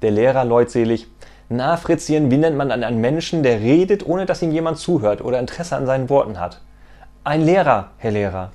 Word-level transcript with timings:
Der 0.00 0.12
Lehrer 0.12 0.44
leutselig. 0.44 1.08
Na, 1.48 1.76
Fritzchen, 1.76 2.30
wie 2.30 2.36
nennt 2.36 2.56
man 2.56 2.70
einen 2.70 3.00
Menschen, 3.00 3.42
der 3.42 3.60
redet, 3.60 4.06
ohne 4.06 4.26
dass 4.26 4.42
ihm 4.42 4.52
jemand 4.52 4.78
zuhört 4.78 5.22
oder 5.22 5.40
Interesse 5.40 5.74
an 5.76 5.86
seinen 5.86 6.08
Worten 6.08 6.38
hat? 6.38 6.60
Ein 7.24 7.42
Lehrer, 7.42 7.90
Herr 7.98 8.12
Lehrer. 8.12 8.50